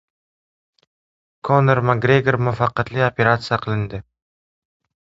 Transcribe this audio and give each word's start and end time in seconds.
Konor 1.51 1.83
Makgregor 1.91 2.39
muvaffaqiyatli 2.49 3.07
operasiya 3.13 3.63
qilindi 3.67 4.05